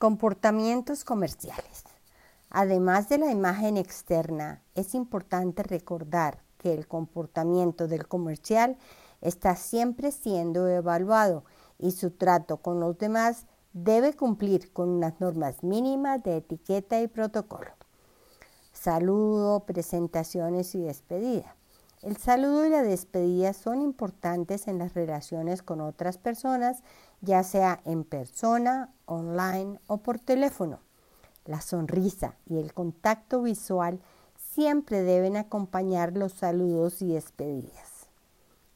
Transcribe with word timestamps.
Comportamientos 0.00 1.04
comerciales. 1.04 1.84
Además 2.48 3.10
de 3.10 3.18
la 3.18 3.30
imagen 3.30 3.76
externa, 3.76 4.62
es 4.74 4.94
importante 4.94 5.62
recordar 5.62 6.42
que 6.56 6.72
el 6.72 6.88
comportamiento 6.88 7.86
del 7.86 8.08
comercial 8.08 8.78
está 9.20 9.56
siempre 9.56 10.10
siendo 10.10 10.66
evaluado 10.68 11.44
y 11.78 11.90
su 11.90 12.12
trato 12.12 12.62
con 12.62 12.80
los 12.80 12.96
demás 12.96 13.44
debe 13.74 14.14
cumplir 14.14 14.72
con 14.72 14.88
unas 14.88 15.20
normas 15.20 15.62
mínimas 15.62 16.22
de 16.22 16.38
etiqueta 16.38 16.98
y 17.02 17.06
protocolo. 17.06 17.70
Saludo, 18.72 19.66
presentaciones 19.66 20.74
y 20.74 20.80
despedida. 20.80 21.56
El 22.02 22.16
saludo 22.16 22.64
y 22.64 22.70
la 22.70 22.82
despedida 22.82 23.52
son 23.52 23.82
importantes 23.82 24.68
en 24.68 24.78
las 24.78 24.94
relaciones 24.94 25.62
con 25.62 25.82
otras 25.82 26.16
personas, 26.16 26.82
ya 27.20 27.42
sea 27.42 27.82
en 27.84 28.04
persona, 28.04 28.94
online 29.04 29.78
o 29.86 29.98
por 29.98 30.18
teléfono. 30.18 30.80
La 31.44 31.60
sonrisa 31.60 32.36
y 32.46 32.56
el 32.56 32.72
contacto 32.72 33.42
visual 33.42 34.00
siempre 34.34 35.02
deben 35.02 35.36
acompañar 35.36 36.16
los 36.16 36.32
saludos 36.32 37.02
y 37.02 37.12
despedidas. 37.12 38.08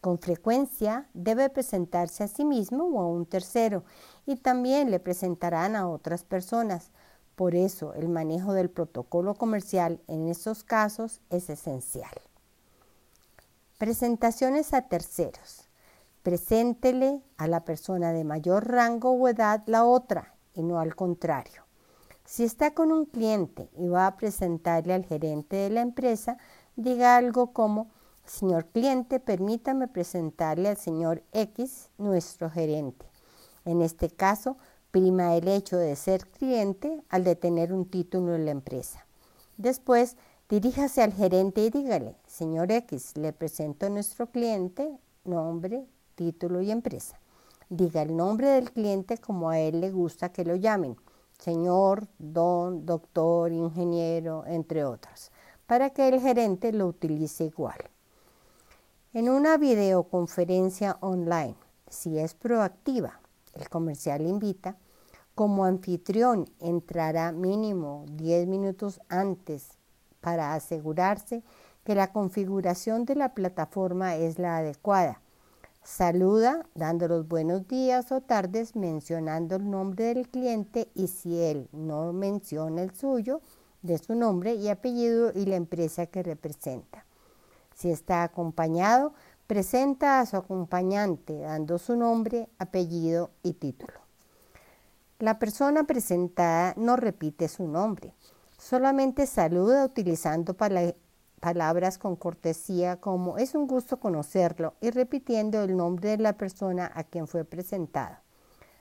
Con 0.00 0.20
frecuencia 0.20 1.08
debe 1.12 1.50
presentarse 1.50 2.22
a 2.22 2.28
sí 2.28 2.44
mismo 2.44 2.84
o 2.84 3.00
a 3.00 3.08
un 3.08 3.26
tercero 3.26 3.82
y 4.26 4.36
también 4.36 4.92
le 4.92 5.00
presentarán 5.00 5.74
a 5.74 5.88
otras 5.88 6.22
personas. 6.22 6.92
Por 7.34 7.56
eso 7.56 7.94
el 7.94 8.08
manejo 8.08 8.52
del 8.52 8.70
protocolo 8.70 9.34
comercial 9.34 10.00
en 10.06 10.28
estos 10.28 10.62
casos 10.62 11.20
es 11.30 11.50
esencial. 11.50 12.27
Presentaciones 13.78 14.74
a 14.74 14.88
terceros. 14.88 15.68
Preséntele 16.24 17.22
a 17.36 17.46
la 17.46 17.64
persona 17.64 18.12
de 18.12 18.24
mayor 18.24 18.66
rango 18.66 19.12
o 19.12 19.28
edad 19.28 19.62
la 19.66 19.84
otra 19.84 20.34
y 20.52 20.64
no 20.64 20.80
al 20.80 20.96
contrario. 20.96 21.62
Si 22.24 22.42
está 22.42 22.74
con 22.74 22.90
un 22.90 23.04
cliente 23.04 23.70
y 23.78 23.86
va 23.86 24.08
a 24.08 24.16
presentarle 24.16 24.94
al 24.94 25.04
gerente 25.04 25.54
de 25.54 25.70
la 25.70 25.82
empresa, 25.82 26.38
diga 26.74 27.16
algo 27.16 27.52
como, 27.52 27.88
señor 28.24 28.66
cliente, 28.66 29.20
permítame 29.20 29.86
presentarle 29.86 30.70
al 30.70 30.76
señor 30.76 31.22
X, 31.30 31.90
nuestro 31.98 32.50
gerente. 32.50 33.06
En 33.64 33.80
este 33.80 34.10
caso, 34.10 34.56
prima 34.90 35.36
el 35.36 35.46
hecho 35.46 35.76
de 35.76 35.94
ser 35.94 36.26
cliente 36.26 37.00
al 37.10 37.22
de 37.22 37.36
tener 37.36 37.72
un 37.72 37.88
título 37.88 38.34
en 38.34 38.44
la 38.44 38.50
empresa. 38.50 39.06
Después, 39.56 40.16
Diríjase 40.48 41.02
al 41.02 41.12
gerente 41.12 41.60
y 41.60 41.68
dígale, 41.68 42.16
señor 42.26 42.72
X, 42.72 43.18
le 43.18 43.34
presento 43.34 43.84
a 43.84 43.90
nuestro 43.90 44.28
cliente 44.30 44.98
nombre, 45.24 45.84
título 46.14 46.62
y 46.62 46.70
empresa. 46.70 47.20
Diga 47.68 48.00
el 48.00 48.16
nombre 48.16 48.48
del 48.48 48.72
cliente 48.72 49.18
como 49.18 49.50
a 49.50 49.58
él 49.58 49.82
le 49.82 49.90
gusta 49.90 50.32
que 50.32 50.46
lo 50.46 50.56
llamen, 50.56 50.96
señor, 51.38 52.08
don, 52.18 52.86
doctor, 52.86 53.52
ingeniero, 53.52 54.42
entre 54.46 54.86
otros, 54.86 55.30
para 55.66 55.90
que 55.90 56.08
el 56.08 56.18
gerente 56.18 56.72
lo 56.72 56.86
utilice 56.86 57.44
igual. 57.44 57.76
En 59.12 59.28
una 59.28 59.58
videoconferencia 59.58 60.96
online, 61.02 61.56
si 61.90 62.18
es 62.18 62.32
proactiva, 62.32 63.20
el 63.52 63.68
comercial 63.68 64.22
invita, 64.22 64.78
como 65.34 65.66
anfitrión 65.66 66.48
entrará 66.58 67.32
mínimo 67.32 68.06
10 68.08 68.46
minutos 68.46 68.98
antes 69.10 69.76
para 70.20 70.54
asegurarse 70.54 71.42
que 71.84 71.94
la 71.94 72.12
configuración 72.12 73.04
de 73.04 73.14
la 73.14 73.34
plataforma 73.34 74.16
es 74.16 74.38
la 74.38 74.58
adecuada. 74.58 75.20
Saluda 75.82 76.66
dando 76.74 77.08
los 77.08 77.26
buenos 77.26 77.66
días 77.66 78.12
o 78.12 78.20
tardes 78.20 78.76
mencionando 78.76 79.56
el 79.56 79.70
nombre 79.70 80.14
del 80.14 80.28
cliente 80.28 80.90
y 80.94 81.08
si 81.08 81.40
él 81.40 81.68
no 81.72 82.12
menciona 82.12 82.82
el 82.82 82.94
suyo, 82.94 83.40
de 83.82 83.96
su 83.98 84.14
nombre 84.14 84.54
y 84.54 84.68
apellido 84.68 85.32
y 85.34 85.46
la 85.46 85.56
empresa 85.56 86.06
que 86.06 86.22
representa. 86.22 87.04
Si 87.74 87.90
está 87.90 88.22
acompañado, 88.22 89.14
presenta 89.46 90.20
a 90.20 90.26
su 90.26 90.36
acompañante 90.36 91.38
dando 91.38 91.78
su 91.78 91.96
nombre, 91.96 92.48
apellido 92.58 93.30
y 93.42 93.54
título. 93.54 93.94
La 95.20 95.38
persona 95.38 95.84
presentada 95.84 96.74
no 96.76 96.96
repite 96.96 97.48
su 97.48 97.66
nombre, 97.66 98.14
Solamente 98.58 99.26
saluda 99.26 99.84
utilizando 99.84 100.56
palabras 101.40 101.96
con 101.96 102.16
cortesía 102.16 102.96
como 102.96 103.38
es 103.38 103.54
un 103.54 103.68
gusto 103.68 104.00
conocerlo 104.00 104.74
y 104.80 104.90
repitiendo 104.90 105.62
el 105.62 105.76
nombre 105.76 106.10
de 106.10 106.18
la 106.18 106.32
persona 106.32 106.90
a 106.92 107.04
quien 107.04 107.28
fue 107.28 107.44
presentado. 107.44 108.16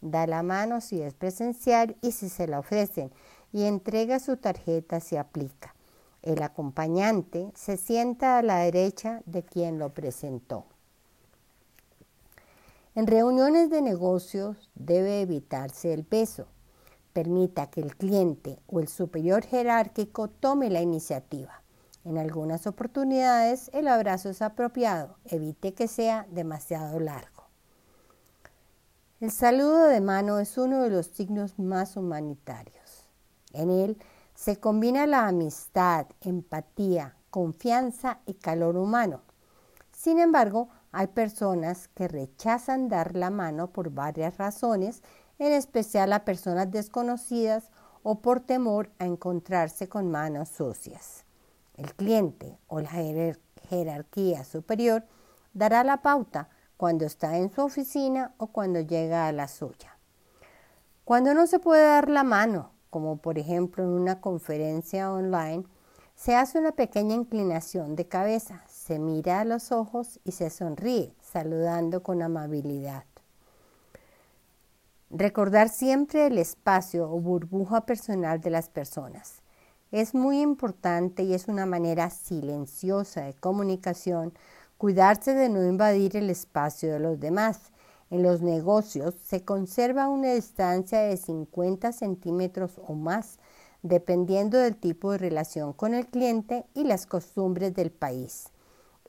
Da 0.00 0.26
la 0.26 0.42
mano 0.42 0.80
si 0.80 1.02
es 1.02 1.12
presencial 1.12 1.96
y 2.00 2.12
si 2.12 2.30
se 2.30 2.48
la 2.48 2.60
ofrecen 2.60 3.12
y 3.52 3.64
entrega 3.64 4.20
su 4.20 4.38
tarjeta 4.38 5.00
si 5.00 5.16
aplica. 5.16 5.74
El 6.22 6.42
acompañante 6.42 7.52
se 7.54 7.76
sienta 7.76 8.38
a 8.38 8.42
la 8.42 8.60
derecha 8.60 9.20
de 9.26 9.42
quien 9.42 9.78
lo 9.78 9.92
presentó. 9.92 10.64
En 12.94 13.06
reuniones 13.06 13.68
de 13.68 13.82
negocios 13.82 14.70
debe 14.74 15.20
evitarse 15.20 15.92
el 15.92 16.04
peso 16.04 16.46
permita 17.18 17.66
que 17.68 17.80
el 17.80 17.96
cliente 17.96 18.60
o 18.68 18.78
el 18.78 18.86
superior 18.86 19.44
jerárquico 19.44 20.28
tome 20.28 20.70
la 20.70 20.82
iniciativa. 20.82 21.64
En 22.04 22.16
algunas 22.16 22.68
oportunidades 22.68 23.72
el 23.74 23.88
abrazo 23.88 24.28
es 24.28 24.40
apropiado, 24.40 25.16
evite 25.24 25.74
que 25.74 25.88
sea 25.88 26.28
demasiado 26.30 27.00
largo. 27.00 27.48
El 29.18 29.32
saludo 29.32 29.86
de 29.86 30.00
mano 30.00 30.38
es 30.38 30.56
uno 30.58 30.80
de 30.80 30.90
los 30.90 31.06
signos 31.06 31.58
más 31.58 31.96
humanitarios. 31.96 33.08
En 33.52 33.70
él 33.70 33.98
se 34.36 34.60
combina 34.60 35.08
la 35.08 35.26
amistad, 35.26 36.06
empatía, 36.20 37.16
confianza 37.30 38.20
y 38.26 38.34
calor 38.34 38.76
humano. 38.76 39.22
Sin 39.90 40.20
embargo, 40.20 40.68
hay 40.92 41.08
personas 41.08 41.88
que 41.88 42.08
rechazan 42.08 42.88
dar 42.88 43.14
la 43.14 43.30
mano 43.30 43.72
por 43.72 43.90
varias 43.90 44.38
razones 44.38 45.02
en 45.38 45.52
especial 45.52 46.12
a 46.12 46.24
personas 46.24 46.70
desconocidas 46.70 47.70
o 48.02 48.20
por 48.20 48.40
temor 48.40 48.90
a 48.98 49.04
encontrarse 49.04 49.88
con 49.88 50.10
manos 50.10 50.48
sucias. 50.48 51.24
El 51.74 51.94
cliente 51.94 52.58
o 52.66 52.80
la 52.80 52.90
jerarquía 53.68 54.44
superior 54.44 55.04
dará 55.52 55.84
la 55.84 56.02
pauta 56.02 56.48
cuando 56.76 57.04
está 57.04 57.36
en 57.36 57.52
su 57.52 57.62
oficina 57.62 58.34
o 58.38 58.48
cuando 58.48 58.80
llega 58.80 59.26
a 59.26 59.32
la 59.32 59.48
suya. 59.48 59.98
Cuando 61.04 61.34
no 61.34 61.46
se 61.46 61.58
puede 61.58 61.84
dar 61.84 62.08
la 62.08 62.24
mano, 62.24 62.72
como 62.90 63.18
por 63.18 63.38
ejemplo 63.38 63.84
en 63.84 63.90
una 63.90 64.20
conferencia 64.20 65.12
online, 65.12 65.64
se 66.14 66.34
hace 66.34 66.58
una 66.58 66.72
pequeña 66.72 67.14
inclinación 67.14 67.94
de 67.94 68.08
cabeza, 68.08 68.64
se 68.88 68.98
mira 68.98 69.40
a 69.40 69.44
los 69.44 69.70
ojos 69.70 70.18
y 70.24 70.32
se 70.32 70.48
sonríe, 70.48 71.12
saludando 71.20 72.02
con 72.02 72.22
amabilidad. 72.22 73.04
Recordar 75.10 75.68
siempre 75.68 76.26
el 76.26 76.38
espacio 76.38 77.12
o 77.12 77.20
burbuja 77.20 77.82
personal 77.82 78.40
de 78.40 78.48
las 78.48 78.70
personas. 78.70 79.42
Es 79.92 80.14
muy 80.14 80.40
importante 80.40 81.22
y 81.22 81.34
es 81.34 81.48
una 81.48 81.66
manera 81.66 82.08
silenciosa 82.08 83.24
de 83.24 83.34
comunicación 83.34 84.32
cuidarse 84.78 85.34
de 85.34 85.50
no 85.50 85.62
invadir 85.62 86.16
el 86.16 86.30
espacio 86.30 86.90
de 86.90 86.98
los 86.98 87.20
demás. 87.20 87.60
En 88.08 88.22
los 88.22 88.40
negocios 88.40 89.14
se 89.22 89.44
conserva 89.44 90.08
una 90.08 90.32
distancia 90.32 91.00
de 91.00 91.18
50 91.18 91.92
centímetros 91.92 92.80
o 92.86 92.94
más, 92.94 93.38
dependiendo 93.82 94.56
del 94.56 94.76
tipo 94.76 95.12
de 95.12 95.18
relación 95.18 95.74
con 95.74 95.92
el 95.92 96.06
cliente 96.06 96.64
y 96.72 96.84
las 96.84 97.04
costumbres 97.04 97.74
del 97.74 97.90
país. 97.90 98.50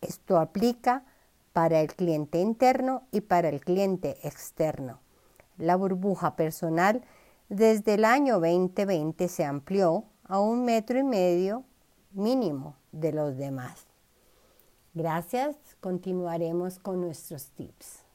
Esto 0.00 0.38
aplica 0.38 1.04
para 1.52 1.80
el 1.80 1.94
cliente 1.94 2.40
interno 2.40 3.02
y 3.10 3.20
para 3.20 3.48
el 3.48 3.60
cliente 3.60 4.18
externo. 4.22 5.00
La 5.56 5.76
burbuja 5.76 6.36
personal 6.36 7.02
desde 7.48 7.94
el 7.94 8.04
año 8.04 8.34
2020 8.34 9.28
se 9.28 9.44
amplió 9.44 10.04
a 10.24 10.40
un 10.40 10.64
metro 10.64 10.98
y 10.98 11.04
medio 11.04 11.64
mínimo 12.12 12.76
de 12.92 13.12
los 13.12 13.36
demás. 13.36 13.86
Gracias, 14.94 15.56
continuaremos 15.80 16.78
con 16.78 17.00
nuestros 17.00 17.50
tips. 17.50 18.07